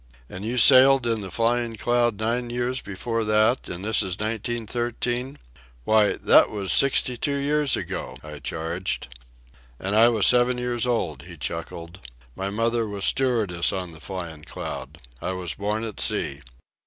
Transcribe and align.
"And 0.27 0.43
you 0.43 0.57
sailed 0.57 1.05
in 1.05 1.21
the 1.21 1.29
Flying 1.29 1.75
Cloud 1.75 2.19
nine 2.19 2.49
years 2.49 2.81
before 2.81 3.23
that, 3.25 3.69
and 3.69 3.85
this 3.85 4.01
is 4.01 4.15
1913—why, 4.17 6.13
that 6.13 6.49
was 6.49 6.71
sixty 6.73 7.15
two 7.17 7.35
years 7.35 7.77
ago," 7.77 8.17
I 8.23 8.39
charged. 8.39 9.13
"And 9.79 9.95
I 9.95 10.07
was 10.09 10.25
seven 10.25 10.57
years 10.57 10.87
old," 10.87 11.21
he 11.27 11.37
chuckled. 11.37 11.99
"My 12.35 12.49
mother 12.49 12.87
was 12.87 13.05
stewardess 13.05 13.71
on 13.71 13.91
the 13.91 13.99
Flyin' 13.99 14.43
Cloud. 14.43 14.97
I 15.21 15.33
was 15.33 15.53
born 15.53 15.83
at 15.83 15.99
sea. 15.99 16.41